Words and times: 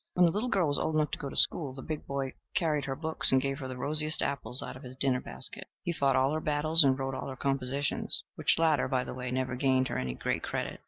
When 0.15 0.25
the 0.25 0.31
little 0.31 0.49
girl 0.49 0.67
was 0.67 0.79
old 0.79 0.95
enough 0.95 1.11
to 1.11 1.19
go 1.19 1.29
to 1.29 1.35
school, 1.35 1.75
the 1.75 1.83
big 1.83 2.07
boy 2.07 2.33
carried 2.55 2.85
her 2.85 2.95
books 2.95 3.31
and 3.31 3.39
gave 3.39 3.59
her 3.59 3.67
the 3.67 3.77
rosiest 3.77 4.23
apple 4.23 4.55
out 4.63 4.75
of 4.75 4.81
his 4.81 4.95
dinner 4.95 5.21
basket. 5.21 5.67
He 5.83 5.93
fought 5.93 6.15
all 6.15 6.33
her 6.33 6.41
battles 6.41 6.83
and 6.83 6.97
wrote 6.97 7.13
all 7.13 7.27
her 7.27 7.35
compositions; 7.35 8.23
which 8.33 8.57
latter, 8.57 8.87
by 8.87 9.03
the 9.03 9.13
way, 9.13 9.29
never 9.29 9.55
gained 9.55 9.89
her 9.89 9.99
any 9.99 10.15
great 10.15 10.41
credit. 10.41 10.79